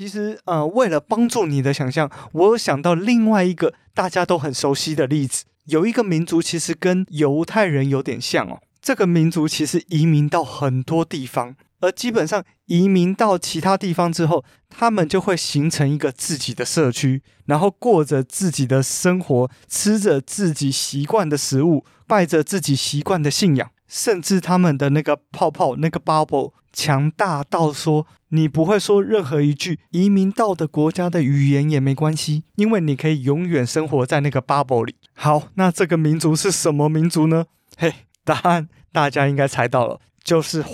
[0.00, 5.44] 其实，呃，为了帮助你的想象，我有想到另外一个大家都很熟悉的例子。
[5.66, 8.62] 有一个民族其实跟犹太人有点像哦。
[8.80, 26.52] 这个民族其实移民到很多地方，而基本上移民到其他地方之后，他们就会形成一个自己的社区，然后过着自己的生活，吃着自己习惯的食物，拜着自己习惯的信仰，甚至他们的那个泡泡，那个 bubble。
[26.72, 34.94] 强大到说，你不会说任何一句移民到的国家的语言也没关系，因为你可以永远生活在那个 bubble 里。
[35.16, 37.46] 好，那这个民族是什么民族呢？
[37.76, 37.92] 嘿，
[38.24, 40.64] 答案大家应该猜到了，就是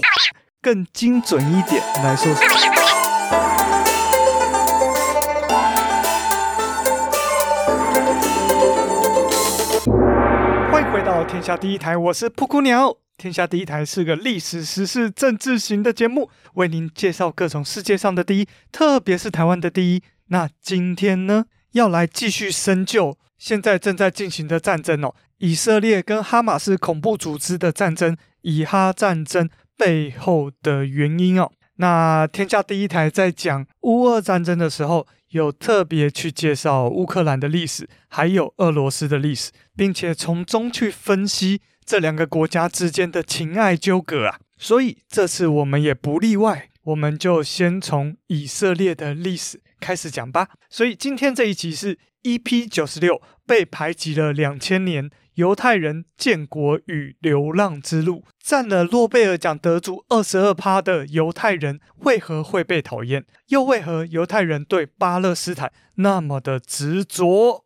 [0.61, 2.35] 更精准一点来说。
[10.71, 13.06] 欢迎回到天下第一台，我是布谷鸟。
[13.19, 20.03] 天下第一台是个历史、时事、政治型的节目，为您介绍各种世界上的第一，特别是台湾的第一。
[20.27, 31.51] 那今天呢，要来继续深究现在正在进行的战争哦，以色列跟哈马斯恐怖组织的战争，以哈战争背后的原因哦。
[31.77, 41.63] 那天下第一台在讲乌俄战争的时候，有特别去介绍乌克兰的历史，还有俄罗斯的历史，并且从中去分析。
[41.87, 50.49] 这两个国家之间的情爱纠葛啊，所以这次我们也不例外，我们就先从以色列的历史开始讲吧。
[50.69, 63.25] 所以今天这一集是 EP 九十六，被排挤了两千年，犹太人建国与流浪之路，占了诺贝尔奖得主二十二趴的犹太人为何会被讨厌？
[63.47, 67.66] 又为何犹太人对巴勒斯坦那么的执着？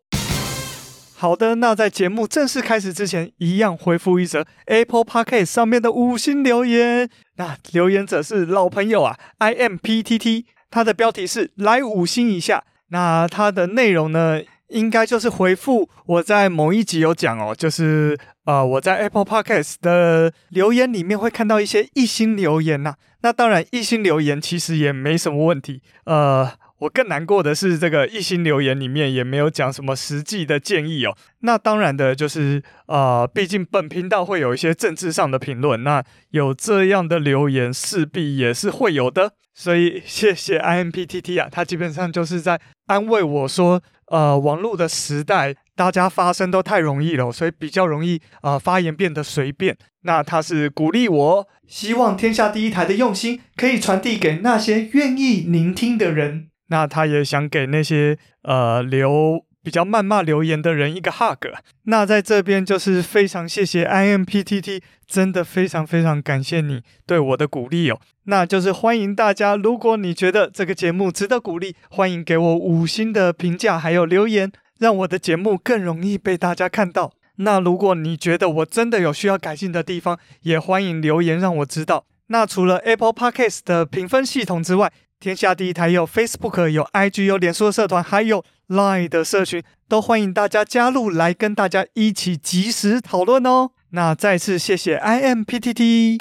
[1.21, 7.11] 好的，那在节目正式开始之前，一样回复一则 Apple Podcast 上面的五星留言。
[7.37, 12.65] 那留言者是老朋友啊，I M P T T，他的标题是来五星一下。
[12.89, 26.51] 那他的内容呢，应该就是回复我在某一集有讲哦，就是呃我在 Apple Podcast 的留言里面会看到一些一星留言呐、那当然一星留言其实也没什么问题，呃。
[26.81, 31.15] 我更难过的是，这个一星留言里面也没有讲什么实际的建议哦。
[31.41, 39.33] 那当然的，就是呃，毕竟本频道会有一些政治上的评论，那有这样的留言势必也是会有的。
[39.53, 49.77] 所以谢谢 IMPTT 啊，他基本上就是在安慰我说，呃，网络的时代大家发声都太容易了，所以比较容易呃发言变得随便。
[50.05, 56.47] 那他是鼓励我，希望天下第一台的用心可以传递给那些愿意聆听的人。
[56.71, 61.47] 那他也想给那些呃留比较谩骂留言的人一个 hug。
[61.85, 68.01] 那在这边就是非常谢谢 IMPTT，真的非常非常感谢你对我的鼓励哦。
[68.25, 77.13] 那就是欢迎大家，如果你觉得这个节目值得鼓励，欢迎给我五星的评价还有留言，让我的节目更容易被大家看到。
[77.37, 82.05] 那如果你觉得我真的有需要改进的地方，也欢迎留言让我知道。
[82.29, 93.73] 那除了 Apple Podcast 的评分系统之外，天下第一台有 Facebook、有 IG、有脸书的社团，还有 Line 的社群，都欢迎大家加入来跟大家一起即时讨论哦。
[93.91, 96.21] 那再次谢谢 IMPTT。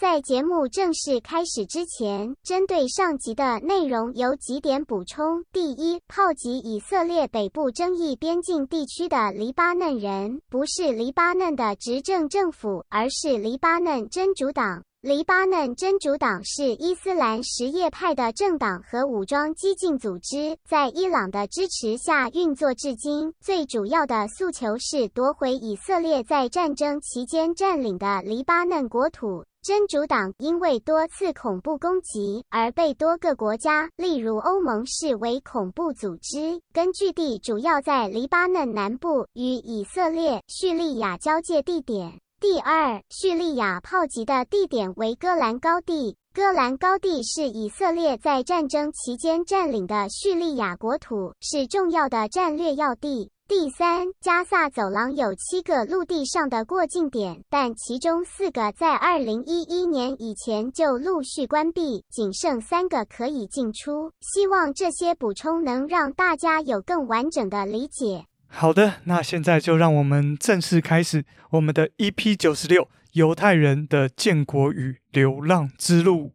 [0.00, 14.82] 在节目正式开始之前，针对上集的内容有几点补充：第一，炮击以色列北部争议边境地区的黎巴嫩人，不是黎巴嫩的执政政府，而是黎巴嫩真主党。
[15.02, 23.32] 黎巴嫩真主党是伊斯兰什叶派的政党和武装激进组织，在伊朗的支持下运作至今。
[23.40, 29.42] 最主要的诉求是夺回以色列在战争期间占领的黎巴嫩国土。
[29.62, 36.60] 真主党因为多次恐怖攻击而被多个国家，例如欧盟视为恐怖组织。
[36.74, 42.20] 根据地主要在黎巴嫩南部与以色列、叙利亚交界地点。
[42.40, 46.16] 第二，叙利亚炮击的地点为戈兰高地。
[46.32, 53.30] 戈兰高地是以色列在战争期间占领的叙利亚国土，是重要的战略要地。
[53.46, 64.12] 第三，加萨走廊有七个陆地上的过境点，但其中四个在二零一一年以前就陆续关闭，仅剩三个可以进出。
[64.20, 68.24] 希望这些补充能让大家有更完整的理解。
[68.52, 76.32] 好的，那现在就让我们正式开始我们的 EP 九十六犹太人的建国与流浪之路。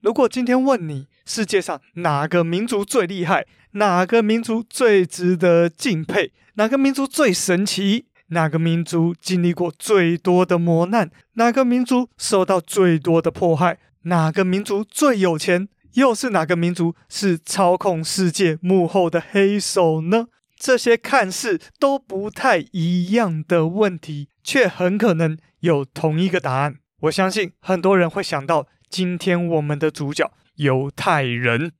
[0.00, 15.68] 如果今天问你世界上哪个民族最厉害，哪个民族最值得敬佩，哪个民族最神奇，哪个民族经历过最多的磨难，哪个民族受到最多的迫害，哪个民族最有钱？
[15.94, 20.26] 又是哪个民族是操控世界幕后的黑手呢？
[20.58, 26.76] 这些看似都不太一样的问题，却很可能有同一个答案。
[27.02, 31.72] 我相信很多人会想到今天我们的主角——犹太人。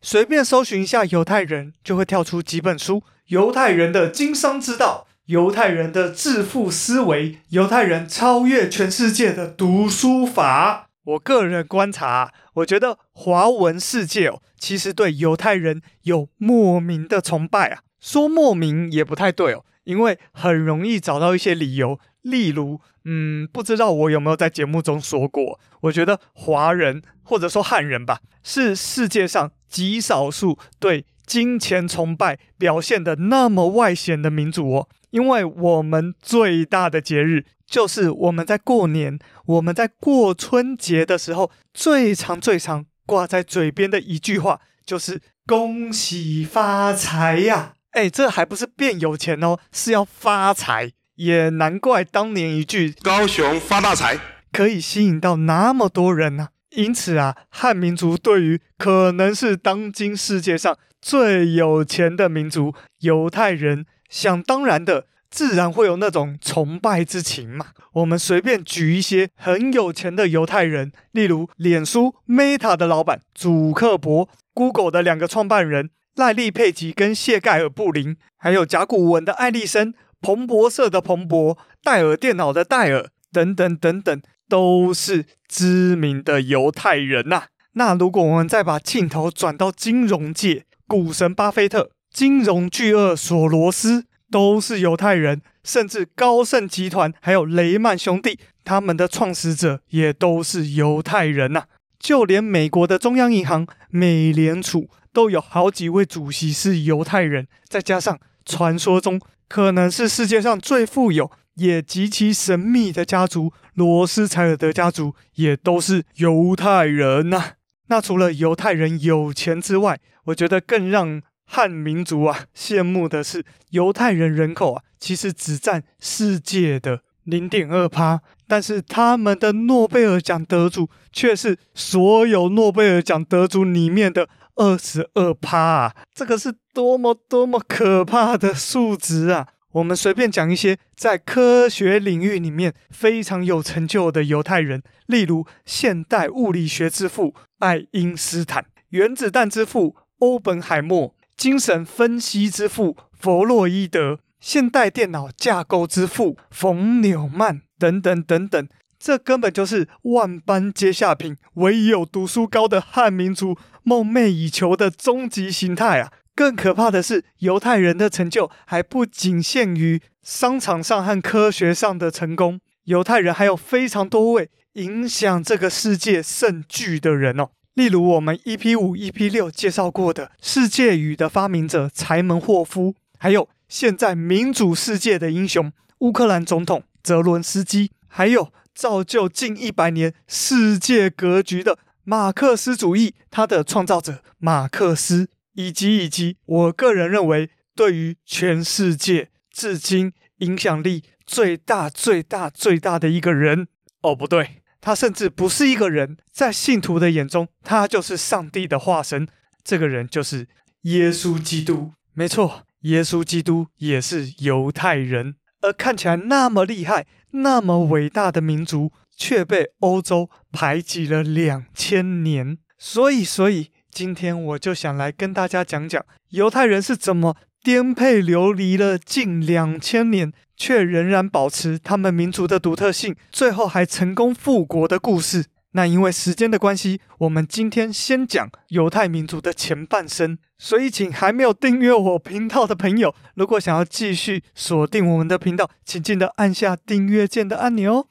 [0.00, 10.89] 随便搜寻一下犹太人，就会跳出几本书：犹太人的经商之道、犹太人的致富思维、犹太人超越全世界的读书法。
[11.04, 17.82] 我个人观察，我觉得华文世界哦，其实对犹太人有莫名的崇拜啊。
[18.00, 21.98] 说莫名也不太对哦，因为很容易找到一些理由。
[22.22, 34.88] 例如，嗯，不知道我有没有在节目中说过，我觉得华人或者说汉人吧，是世界上极少数对金钱崇拜表现的那么外显的民族哦。
[35.10, 37.44] 因为我们最大的节日。
[37.70, 39.16] 就是我们在过年，
[39.46, 47.74] 我们在过春节的时候，最常最常挂在嘴边的一句话，就是“恭喜发财呀”。
[47.94, 50.90] 哎，这还不是变有钱哦，是要发财。
[51.14, 54.18] 也难怪当年一句“高雄发大财”
[54.50, 56.48] 可以吸引到那么多人呢、啊。
[56.70, 65.06] 因此啊，汉民族对于可能是当今世界上最有钱的民族犹太人，想当然的。
[65.32, 67.66] 自然会有那种崇拜之情嘛。
[67.92, 87.46] 我们随便举一些很有钱的犹太人，例如脸书 Meta 的老板祖克伯，Google 的两个创办人赖利佩吉跟谢盖尔布林，还有甲骨文的艾利森、彭博社的彭博、戴尔电脑的戴尔等等等等，都是知名的犹太人呐、啊。
[87.74, 94.06] 那如果我们再把镜头转到金融界，股神巴菲特、金融巨鳄索罗斯。
[94.32, 101.64] 都是犹太人，甚至高盛集团还有雷曼兄弟，他们的创始者也都是犹太人呐、
[101.98, 117.54] 就连美国的中央银行美联储都有好几位主席是犹太人，再加上传说中可能是世界上最富有也极其神秘的家族罗斯柴尔德家族，也都是犹太人呐、
[117.90, 135.96] 那除了犹太人有钱之外，我觉得更让汉民族啊，羡慕的是犹太人人口啊，其实只占世界的零点二趴，但是他们的诺贝尔奖得主却是所有诺贝尔奖得主里面的二十二趴啊！
[136.14, 139.48] 这个是多么多么可怕的数值啊！
[139.72, 151.14] 我们随便讲一些在科学领域里面非常有成就的犹太人，例如现代物理学之父爱因斯坦、原子弹之父欧本海默。
[151.36, 158.68] 精神分析之父弗洛伊德，现代电脑架构之父冯纽曼，等等等等，
[158.98, 166.12] 这根本就是万般皆下品，唯有读书高的汉民族梦寐以求的终极形态啊！
[166.34, 177.50] 更可怕的是，犹太人的成就还不仅限于商场上和科学上的成功，犹太人还有非常多位影响这个世界甚巨的人哦。
[177.74, 195.28] 例如，我们 EP 五、EP 六介绍过的世界语的发明者柴门霍夫，还有现在民主世界的英雄乌克兰总统泽伦斯基，还有造就近一百年世界格局的马克思主义，他的创造者马克思，
[195.66, 203.68] 以及以及我个人认为，对于全世界至今影响力最大、最大、最大的一个人，
[204.02, 204.62] 哦，不对。
[204.80, 209.28] 他甚至不是一个人，在信徒的眼中，他就是上帝的化身。
[209.62, 210.48] 这个人就是
[210.82, 211.92] 耶稣基督。
[212.14, 215.34] 没错，耶稣基督也是犹太人。
[215.60, 222.56] 而看起来那么厉害、那么伟大的民族，却被欧洲排挤了两千年。
[222.78, 230.32] 所以，所以今天我就想来跟大家讲讲犹太人是怎么颠沛流离了近两千年。
[230.60, 235.46] 却仍然保持他们民族的独特性，最后还成功复国的故事。
[235.70, 240.36] 那因为时间的关系，我们今天先讲犹太民族的前半生。
[240.58, 248.06] 所以，请还没有订阅我频道的朋友，如果想要继续锁定我们的频道，请记得按下订阅键的按钮哦。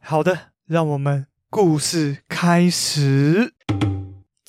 [0.00, 3.52] 好的，让我们故事开始。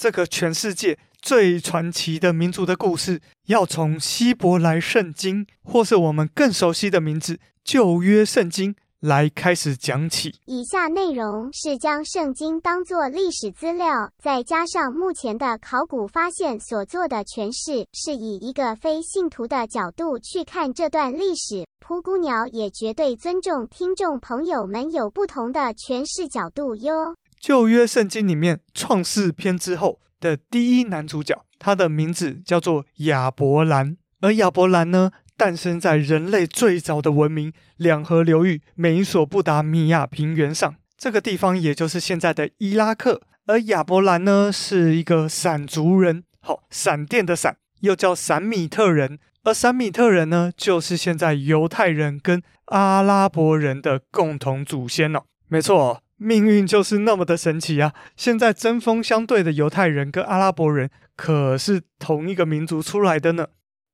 [0.03, 0.99] 这个全世界。
[1.21, 10.35] 最传奇的民族的故事，要从希伯来圣经，或是我们更熟悉的名字——旧约圣经来开始讲起。
[10.45, 21.65] 以下内容是将圣经当作历史资料，再加上目前的考古发现所做的诠释，是以一个非信徒的角度去看这段历史。
[21.85, 27.15] 噗咕鸟也绝对尊重听众朋友们有不同的诠释角度哟。
[27.43, 33.97] 旧约圣经里面创世篇之后的第一男主角，他的名字叫做亚伯兰。
[34.21, 43.21] 而亚伯兰呢，诞生在人类最早的文明两河流域美索不达米亚平原上，这个地方也就是现在的伊拉克。
[43.47, 49.19] 而亚伯兰呢，是一个闪族人，好，闪电的闪，又叫闪米特人。
[49.43, 55.23] 而闪米特人呢，就是现在犹太人跟阿拉伯人的共同祖先哦。
[55.49, 57.93] 没错，命运就是那么的神奇啊！
[58.15, 63.47] 现在针锋相对的犹太人跟阿拉伯人，可是同一个民族出来的呢。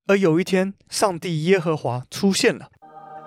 [0.06, 2.70] 而有一天，上帝耶和华出现了，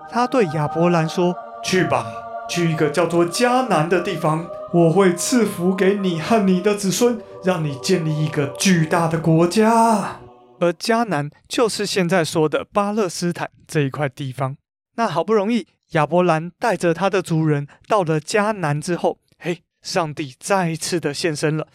[0.09, 2.07] 他对亚伯兰说：“去吧，
[2.49, 10.21] 去一个叫做迦南的地方，我会赐福给你和你的子孙，让你建立一个巨大的国家。”
[10.61, 14.57] 而迦南就是现在说的巴勒斯坦这一块地方。
[14.95, 21.67] 那好不容易亚伯兰带着他的族人到了迦南之后，嘿，上帝再一次的现身了。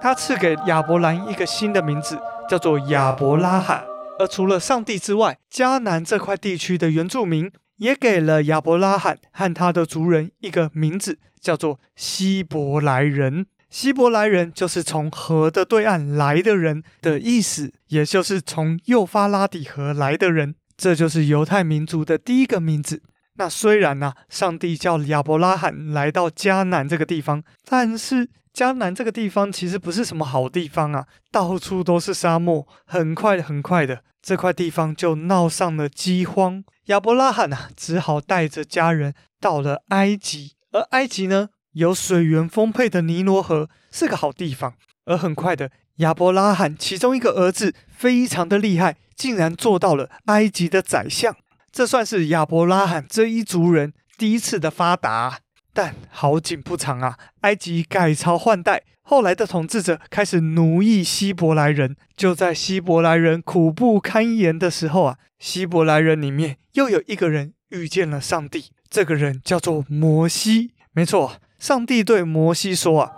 [0.00, 2.18] 他赐给亚伯兰一个新的名字，
[2.48, 3.84] 叫做亚伯拉罕。
[4.18, 13.46] 而除了上帝之外，迦南这块地区的原住民也给了亚伯拉罕和他的族人一个名字，叫做希伯来人。
[13.70, 20.54] 希伯来人就是从河的对岸来的人的意思，也就是从幼发拉底河来的人。
[20.76, 23.02] 这就是犹太民族的第一个名字。
[23.36, 32.66] 那虽然呢、上帝叫亚伯拉罕来到迦南这个地方，但是迦南这个地方其实不是什么好地方啊，到处都是沙漠。
[32.86, 36.62] 很快很快的，这块地方就闹上了饥荒。
[36.86, 44.74] 亚伯拉罕啊，只好带着家人到了埃及，而埃及呢，有水源丰沛的尼罗河，是个好地方。
[45.06, 51.34] 而很快的，亚伯拉罕其中一个儿子非常的厉害，竟然做到了埃及的宰相。
[51.74, 55.40] 这算是亚伯拉罕这一族人第一次的发达。
[55.72, 61.96] 但好景不长啊，埃及改朝换代，后来的统治者开始奴役希伯来人。
[62.16, 70.74] 就在希伯来人苦不堪言的时候啊，希伯来人里面又有一个人遇见了上帝，这个人叫做摩西。
[70.92, 71.32] 没错。
[71.58, 73.10] 上帝对摩西说：“啊，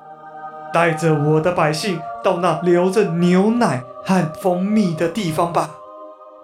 [0.72, 5.74] 带着我的百姓到那流着牛奶和蜂蜜的地方吧。”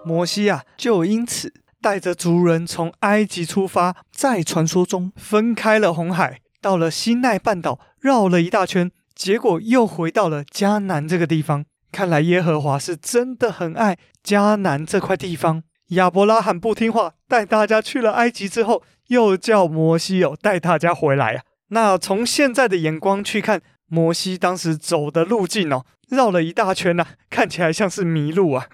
[0.05, 1.51] 摩西啊，就因此
[1.83, 11.65] 带着族人从埃及出发，在传说中分开了红海，到了西奈半岛，绕了一大圈，结果又回到了迦南这个地方。
[11.91, 15.63] 看来耶和华是真的很爱迦南这块地方。
[15.89, 21.43] 亚伯拉罕不听话，带大家去了埃及之后，又叫摩西哦带大家回来啊。
[21.67, 28.67] 那从现在的眼光去看，摩西当时走的路径哦，绕了一大圈呐、啊，看起来像是迷路啊。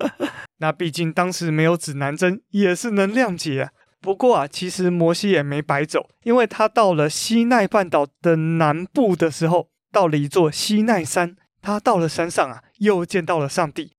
[0.58, 3.70] 那毕竟当时没有指南针，也是能谅解啊。
[4.00, 11.36] 不过啊，其实摩西也没白走，因为他到了西奈半岛的南部的时候，到了一座西奈山。
[11.60, 13.92] 他到了山上啊，又见到了上帝，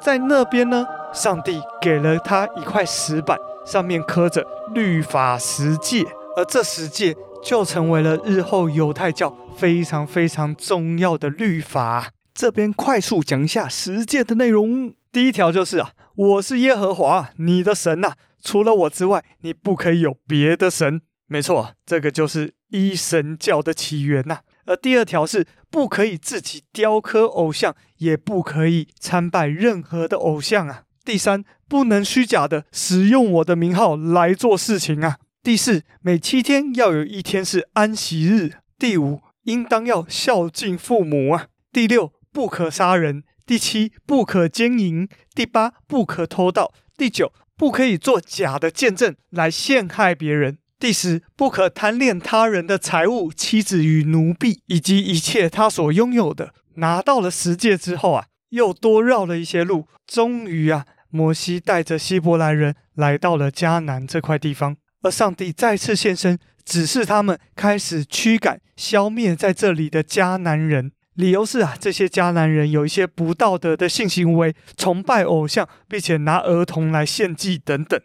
[0.00, 6.04] 在那边呢，上帝给了他一块石板，上面刻着律法十诫，
[6.36, 7.16] 而这十诫。
[7.40, 12.10] 就成为了日后犹太教非常非常重要的律法。
[12.38, 14.94] 这边快速讲一下十诫的内容。
[15.10, 21.02] 第一条就是啊，我是耶和华你的神呐，除了我之外，你不可以有别的神。
[21.26, 24.38] 没错，这个就是一神教的起源呐。
[24.66, 30.84] 而第二条是不可以自己雕刻偶像，也不可以参拜任何的偶像啊。
[31.04, 35.16] 第三，不能虚假的使用我的名号来做事情啊。
[35.42, 38.58] 第四，每七天要有一天是安息日。
[38.78, 41.48] 第五，应当要孝敬父母啊。
[41.72, 43.24] 第六，不可杀人。
[43.44, 45.08] 第七，不可奸淫。
[45.34, 46.72] 第八，不可偷盗。
[46.96, 50.58] 第九，不可以做假的见证来陷害别人。
[50.78, 56.54] 第十，不可贪恋他人的财物、妻子与奴婢，以及一切他所拥有的。
[56.76, 64.76] 拿到了十诫之后啊，又多绕了一些路，终于啊，摩西带着希伯来人来到了迦南这块地方。
[65.02, 70.92] 而上帝再次现身，指示他们开始驱赶、消灭在这里的迦南人。
[71.18, 78.00] 理由是啊，这些迦南人有一些不道德的性行为，崇拜偶像，并且拿儿童来献祭等等。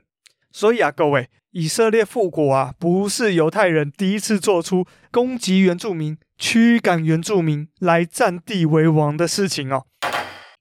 [0.51, 9.85] 所以啊，各位，以色列复国啊，不是犹太人第一次做出攻击原住民、驱赶原住民来占地为王的事情哦。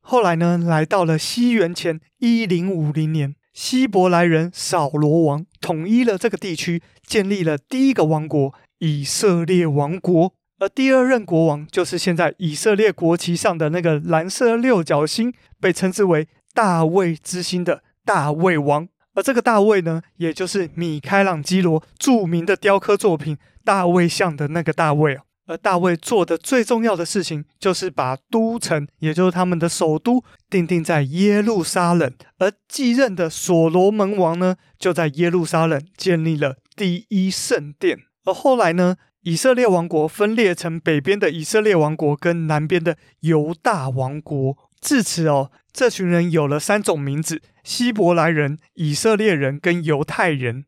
[0.02, 3.34] 后来呢，来到了西元前一零五零年。
[3.54, 10.34] 希伯来人扫罗王统一了这个地区，建立了第一个王国——以色列王国。
[10.62, 18.86] 而第二任国王就是现在以色列国旗上的那个蓝色六角星，被称之为大卫之星的大卫王。
[19.14, 25.18] 而这个大卫呢，也就是米开朗基罗著名的雕刻作品《大卫像》的那个大卫。
[25.46, 32.14] 而大卫做的最重要的事情，就是把都城，也就是他们的首都，定定在耶路撒冷。
[32.38, 37.98] 而继任的所罗门王呢，就在耶路撒冷建立了第一圣殿。
[38.24, 44.56] 而后来呢，以色列王国分裂成北边的以色列王国跟南边的犹大王国。
[44.80, 50.64] 至此哦，这群人有了三种名字：希伯来人、以色列人跟犹太人。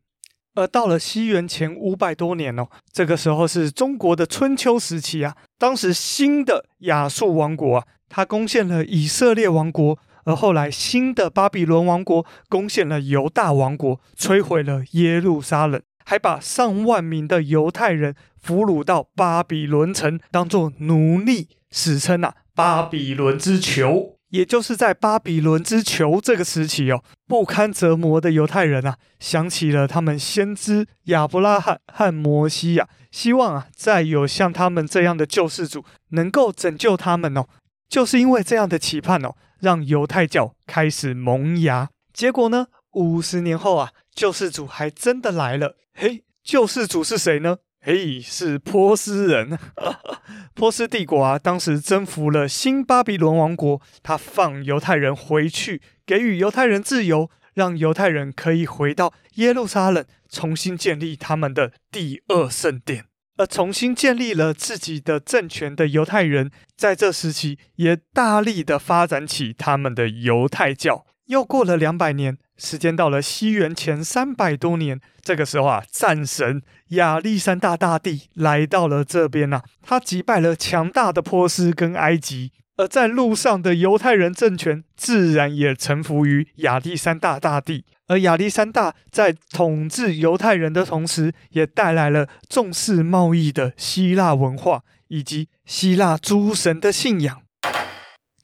[0.55, 5.37] 而到了西元前五百多年哦，这个时候是中国的春秋时期啊。
[5.59, 24.19] 当时新的亚述王国啊，他攻陷了以色列王国，而后来新的巴比伦王国攻陷了犹大王国，摧毁了耶路撒冷，还把上万名的犹太人俘虏到巴比伦城，当做奴隶，史称啊巴比伦之囚。
[24.31, 37.47] 也就是在巴比伦之囚这个时期哦，不堪折磨的犹太人啊，想起了他们先知亚伯拉罕和摩西呀，希望啊，再有像他们这样的救世主能够拯救他们哦。
[37.89, 41.89] 就是因为这样的期盼哦，让犹太教开始萌芽。
[42.13, 45.77] 结果呢，五十年后啊，救世主还真的来了。
[45.93, 47.59] 嘿，救世主是谁呢？
[47.81, 49.59] 嘿，是波斯人。
[50.55, 63.07] 波斯帝国啊，当时征服了新巴比伦王国，他放犹太人回去，给予犹太人自由，让犹太人可以回到耶路撒冷，重新建立他们的第二圣殿。
[63.37, 71.05] 而重新建立了自己的政权的犹太人，在这时期也大力的发展起他们的犹太教。
[71.27, 72.39] 又过了两百年。
[72.57, 87.85] 时间到了西元前三百多年，这个时候啊，战神亚历山大大帝来到了这边呐、啊，他击败了强大的波斯跟埃及，而在路上的犹太人政权自然也臣服于亚历山大大帝。
[88.07, 97.41] 而亚历山大在统治犹太人的同时，也带来了重视贸易的希腊文化以及希腊诸神的信仰。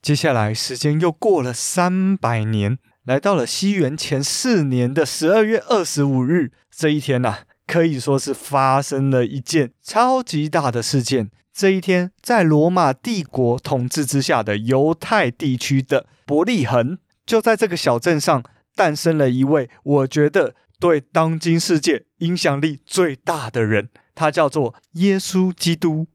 [0.03, 2.79] 接下来时间又过了三百年。
[3.11, 11.29] 来到了西元前四年的十二月二十五日这一天呐、啊，可以说是发生了一件超级大的事件。
[11.53, 18.45] 这一天，在罗马帝国统治之下的犹太地区的伯利恒，就在这个小镇上
[18.77, 26.07] 诞生了一位我觉得对当今世界影响力最大的人，他叫做耶稣基督。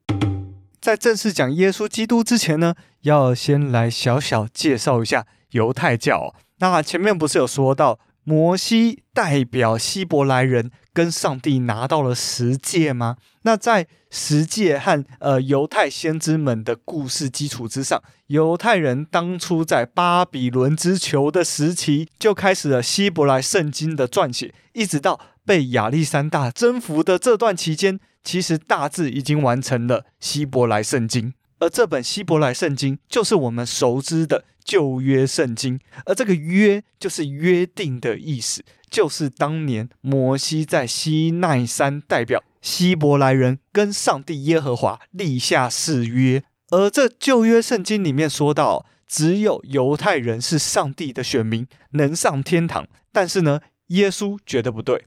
[0.80, 6.34] 在正式讲耶稣基督之前呢，要先来小小介绍一下犹太教。
[6.60, 13.18] 那前面不是有说到摩西代表希伯来人跟上帝拿到了十诫吗？
[13.44, 31.34] 那在十诫和呃犹太先知们的故事基础之上，犹太人当初在巴比伦之囚的时期就开始了希伯来圣经的撰写，一直到被亚历山大征服的这段期间，其实大致已经完成了希伯来圣经。
[31.60, 46.44] 而这本希伯来圣经就是我们熟知的旧约圣经，而这个约就是约定的意思，就是当年摩西在西奈山代表希伯来人跟上帝耶和华立下誓约。
[46.72, 52.88] 而这旧约圣经里面说到，只有犹太人是上帝的选民，能上天堂。
[53.12, 55.06] 但是呢，耶稣觉得不对，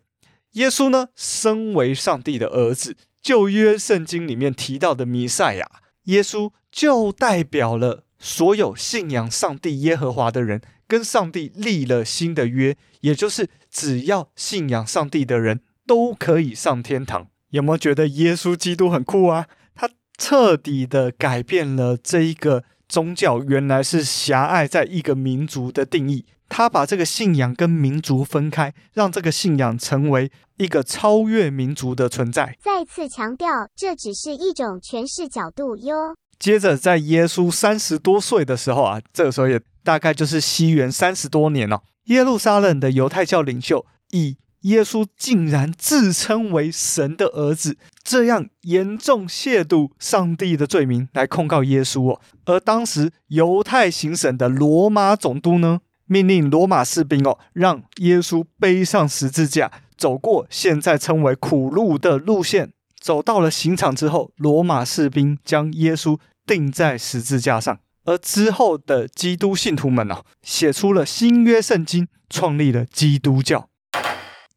[0.52, 5.68] 耶稣呢，身为上帝的儿子，旧约圣经里面提到的弥赛亚。
[6.04, 17.28] 耶稣就代表了所有信仰上帝耶和华的人，跟上帝立了新的约，也就是只要信仰上帝的人都可以上天堂。
[17.50, 19.46] 有没有觉得耶稣基督很酷啊？
[19.74, 32.56] 他彻底的改变了这一个宗教原来是狭隘在一个民族的定义，他把这个信仰跟民族分开，让这个信仰成为一个超越民族的存在。
[32.60, 36.16] 再次强调，这只是一种诠释角度哟。
[36.38, 52.20] 接着，在耶稣三十多岁的时候啊，这个时候也大概就是西元三十多年了，耶路撒冷的犹太教领袖以耶稣竟然自称为神的儿子，这样严重亵渎上帝的罪名来控告耶稣哦。
[52.44, 59.70] 而当时犹太行省的罗马总督呢，命令罗马士兵哦，让耶稣背上十字架。
[59.96, 67.78] 走过现在称为苦路的路线，走到了刑场之后，罗马士兵将耶稣钉在十字架上。
[68.04, 73.68] 而之后的基督信徒们啊，写出了新约圣经，创立了基督教。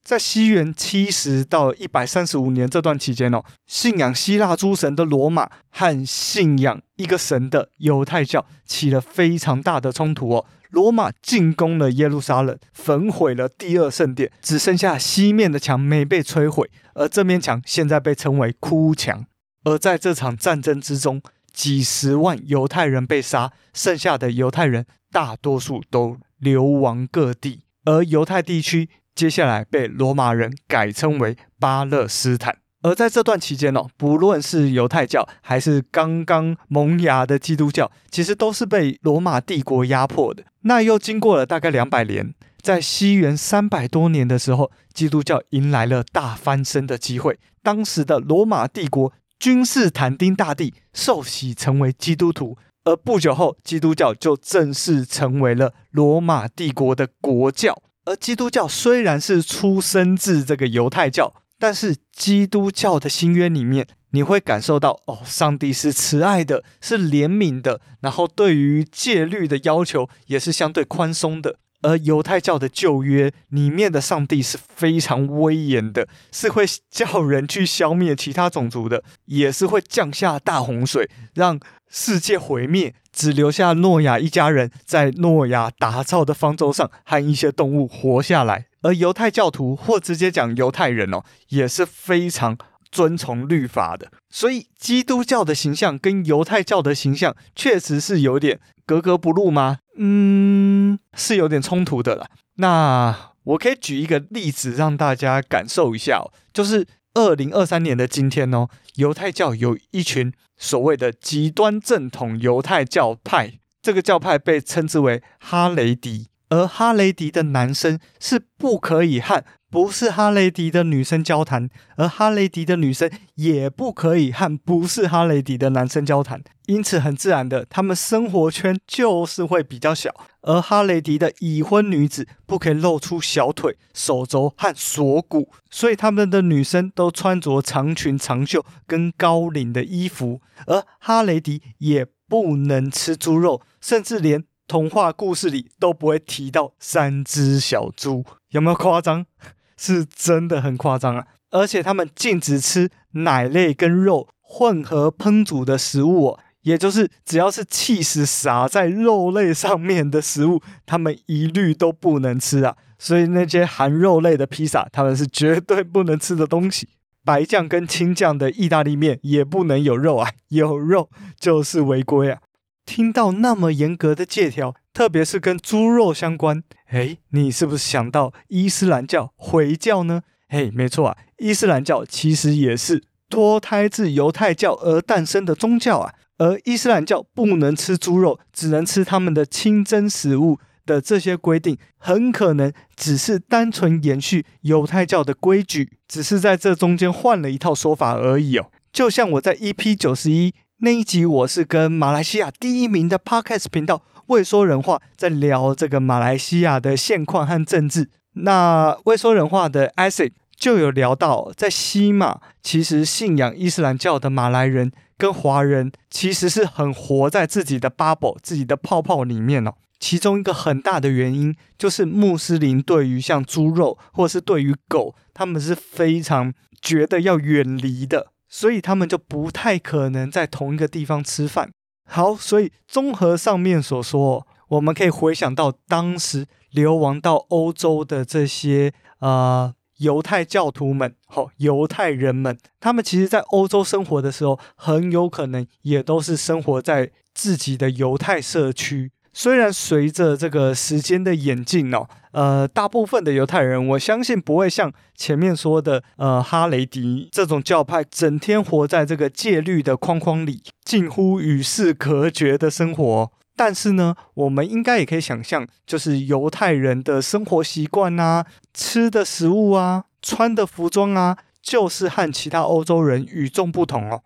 [0.03, 10.45] 在西元七十到一百三十五年这段期间哦，信仰希腊诸神的罗马和信仰一个神的犹太教起了非常大的冲突哦。
[10.71, 19.25] 罗马进攻了耶路撒冷，焚毁了第二圣殿，只剩下西面的墙没被摧毁，而这面墙现在被称为哭墙。
[19.63, 21.21] 而在这场战争之中，
[21.53, 32.60] 几十万犹太人被杀，剩下的犹太人大多数都流亡各地，而犹太地区接下来被罗马人改称为巴勒斯坦。
[32.83, 40.43] 而在这段期间哦，不论是犹太教还是刚刚萌芽的基督教，其实都是被罗马帝国压迫的。
[40.61, 47.39] 那又经过了大概两百年，在西元三百多年的时候，基督教迎来了大翻身的机会。
[47.61, 57.79] 当时的罗马帝国君士坦丁大帝受洗成为基督徒，而不久后，基督教就正式成为了罗马帝国的国教。
[58.05, 61.31] 而基督教虽然是出生自这个犹太教。
[61.61, 71.59] 但是基督教的新约里面，你会感受到哦，上帝是慈爱的，是怜悯的，然后对于戒律的要求也是相对宽松的。
[71.83, 88.65] 而犹太教的旧约里面的上帝是非常威严的，是会叫人去消灭其他种族的，也是会降下大洪水，让世界毁灭，只留下诺亚一家人在诺亚打造的方舟上和一些动物活下来。
[88.81, 92.57] 而犹太教徒，或直接讲犹太人哦，也是非常
[92.91, 94.11] 遵从律法的。
[94.29, 99.79] 所以，基督教的形象跟犹太教的形象确实是有点格格不入吗？
[99.97, 102.27] 嗯，是有点冲突的啦。
[102.55, 116.30] 那我可以举一个例子让大家感受一下，就是二零二三年的今天哦，犹太教有一群所谓的极端正统犹太教派，这个教派被称之为哈雷迪。
[116.51, 126.43] 而哈雷迪的男生是不可以和不是哈雷迪的女生交谈，而哈雷迪的女生也不可以和不是哈雷迪的男生交谈。
[126.65, 130.13] 因此，很自然的，他们生活圈就是会比较小。
[130.41, 140.41] 而哈雷迪的已婚女子不可以露出小腿、手肘和锁骨，所以他们的女生都穿着长裙、长袖跟高领的衣服。
[140.67, 144.43] 而哈雷迪也不能吃猪肉，甚至连。
[144.71, 149.25] 童话故事里都不会提到三只小猪，有没有夸张？
[149.75, 151.27] 是真的很夸张啊！
[151.49, 162.77] 而且他们禁止吃奶类跟肉混合烹煮的食物，也就是只要是起司洒在肉类上面的食物，他们一律都不能吃啊！
[162.97, 166.87] 所以那些含肉类的披萨，他们是绝对不能吃的东西。
[167.25, 172.39] 白酱跟青酱的意大利面也不能有肉啊，有肉就是违规啊！
[172.85, 180.23] 听到那么严格的戒条，特别是跟猪肉相关，诶，你是不是想到伊斯兰教、回教呢？
[180.49, 186.13] 嘿，没错啊，伊斯兰教其实也是脱胎自犹太教而诞生的宗教啊。
[186.37, 198.71] 而伊斯兰教不能吃猪肉，只能吃他们的清真食物的这些规定，很可能只是单纯延续犹太教的规矩，只是在这中间换了一套说法而已哦。
[198.91, 200.53] 就像我在 EP 九十一。
[200.83, 208.09] 那一集我是跟马来西亚第一名的 Podcast 频道未说人话在聊这个马来西亚的现况和政治。
[208.33, 219.73] 那未说人话的 Isaac 就有聊到，在西马其实信仰伊斯兰教的马来人跟华人其实是很活在自己的 bubble、自己的泡泡里面哦。
[219.99, 228.31] 其中一个很大的原因就是穆斯林对于像猪肉或是对于狗，他们是非常觉得要远离的。
[228.51, 231.71] 所以他们就不太可能在同一个地方吃饭。
[232.05, 249.13] 好，所以综合上面所说，我们可以回想到当时流亡到欧洲的这些呃犹太教徒们，好，犹太人们，他们其实在欧洲生活的时候，很有可能也都是生活在自己的犹太社区。
[249.33, 263.31] 虽然随着这个时间的演进哦，呃，大部分的犹太人，我相信不会像前面说的，呃，哈雷迪这种教派，整天活在这个戒律的框框里，近乎与世隔绝的生活。
[263.55, 274.23] 但是呢，我们应该也可以想象，就是犹太人的生活习惯啊，吃的食物啊，穿的服装啊，就是和其他欧洲人与众不同哦。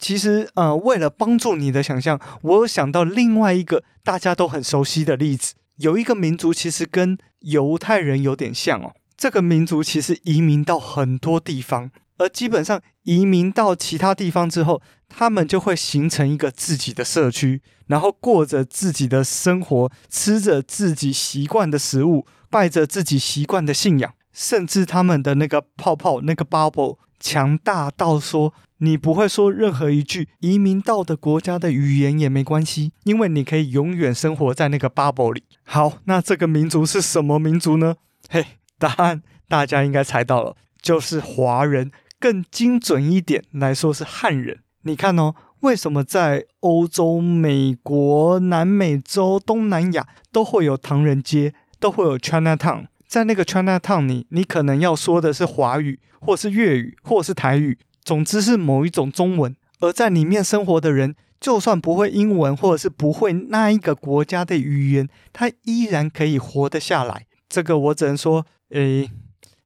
[0.00, 5.52] 其实，呃，为了帮助你的想象，我有想到另外一个大家都很熟悉的例子。
[5.76, 8.94] 有一个民族其实跟犹太人有点像哦。
[9.16, 28.54] 这个民族其实移民到很多地方，而基本上移民到其他地方之后，他们就会形成一个自己的社区，然后过着自己的生活，吃着自己习惯的食物，拜着自己习惯的信仰，甚至他们的那个泡泡，那个 bubble 强大到说。
[28.80, 35.44] 你不会说任何一句移民到的国家的语言也没关系，因为你可以永远生活在那个 bubble 里。
[35.64, 37.96] 好，那这个民族是什么民族呢？
[38.28, 38.44] 嘿，
[38.78, 44.60] 答案大家应该猜到了，就是华人更精准一点来说是汉人。
[44.82, 52.86] 你看哦，为什么在欧洲、美国、南美洲、东南亚都会有唐人街，都会有 Chinatown？
[53.06, 59.54] 在那个 Chinatown 里，你可能要说的是华语，或是粤语，或是台语，总之是某一种中文。
[59.80, 67.24] 而在里面生活的人，就算不会英文，或者是不会那一个国家的语言，他依然可以活得下来。
[67.48, 69.10] 这个我只能说，诶，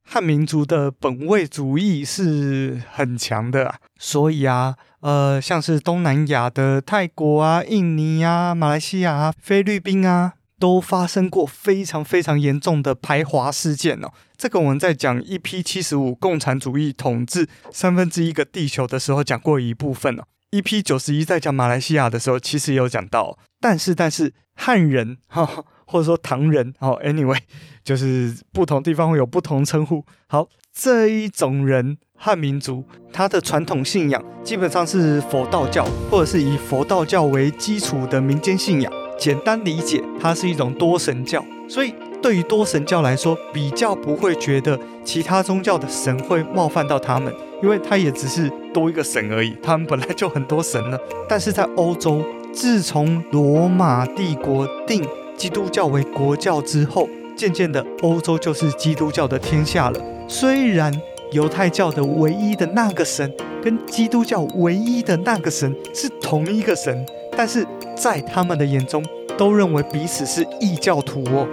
[0.05, 3.77] 汉民族的本位主义是很强的啊。
[3.99, 14.13] 所以啊，呃，像是东南亚的泰国啊、印尼啊、马来西亚啊、菲律宾啊，都发生过非常非常严重的排华事件哦。
[14.45, 20.25] 这个我们在讲 EP 七十五共产主义统治三分之一个地球的时候讲过一部分哦。
[20.51, 27.39] EP 九十一在讲马来西亚的时候，其实有讲到，但是但是汉人 哈，或者说唐人哦，anyway，
[27.83, 30.05] 就是不同地方会有不同称呼。
[30.27, 38.93] 好，这一种人汉民族，他的传统信仰基本上是佛道教，或者是以佛道教为基础的民间信仰。
[39.19, 47.31] 简单理解，它是一种多神教，所以对于多神教来说，比较不会觉得其他宗教的神会冒犯到他们。
[47.63, 50.99] 因为他也只是多一个神而已，他们本来就很多神了。
[51.29, 55.07] 但是在欧洲，自从罗马帝国定
[55.37, 57.07] 基督教为国教之后，
[57.37, 60.01] 渐渐的欧洲就是基督教的天下了。
[60.27, 60.91] 虽然
[61.31, 63.31] 犹太教的唯一的那个神
[63.63, 67.05] 跟基督教唯一的那个神是同一个神，
[67.37, 69.05] 但是在他们的眼中
[69.37, 71.47] 都认为彼此是异教徒哦，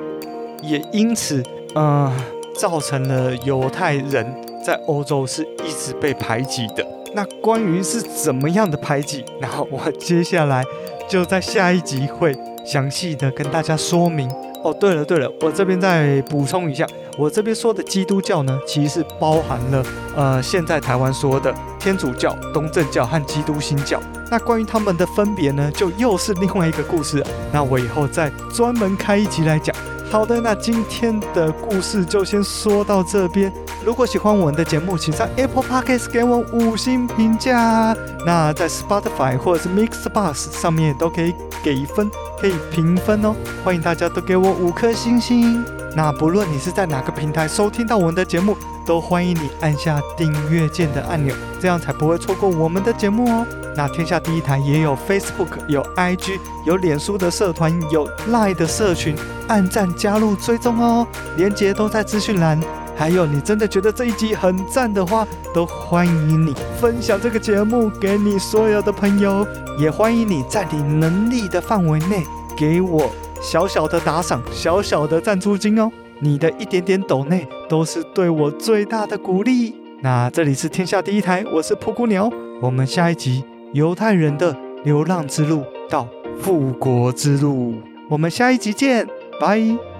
[0.61, 1.43] 也因此，
[1.75, 2.11] 呃，
[2.55, 4.33] 造成了犹太人。
[4.63, 6.85] 在欧洲是一直被排挤的。
[7.15, 10.63] 那关于是怎么样的排挤，然后我接下来
[11.09, 14.29] 就在下一集会详细的跟大家说明。
[14.63, 16.85] 哦，对了对了，我这边再补充一下，
[17.17, 19.83] 我这边说的基督教呢，其实是包含了
[20.15, 23.99] 呃现在台湾说的天主教、东正教和基督新教。
[24.29, 27.25] 那关于他们的分别呢，就又是另外一个故事。
[27.51, 29.75] 那我以后再专门开一集来讲。
[30.11, 33.49] 好的，那今天的故事就先说到这边。
[33.85, 37.95] 如果喜欢我们的节目，请在 Apple Podcast 给我五星评价。
[38.25, 43.33] 那在 Spotify 或者是 Mixbox 上面都可以给分，可以评分哦。
[43.63, 45.63] 欢迎大家都给我五颗星星。
[45.95, 53.45] 那不论你是在哪个平台收听到我们的节目，都欢迎你按下订阅键的按钮，这样才不会错过我们的节目哦。
[53.75, 59.15] 那天下第一台也有 Facebook，有 IG，有脸书的社团，有 Line 的社群，
[59.47, 62.59] 按赞加入追踪哦，连结都在资讯栏。
[62.95, 72.23] 还有，你真的觉得这一集很赞的话，都欢迎你分享这个节目给你所有的朋友，也欢迎你在你能力的范围内
[72.55, 75.91] 给我小小的打赏，小小的赞助金哦。
[76.19, 79.73] 你的一点点抖内都是对我最大的鼓励。
[80.01, 82.29] 那这里是天下第一台，我是蒲姑鸟，
[82.61, 83.43] 我们下一集。
[83.73, 86.07] 犹太人的流浪之路到
[86.39, 87.73] 复国之路，
[88.09, 89.07] 我们下一集见，
[89.39, 89.90] 拜。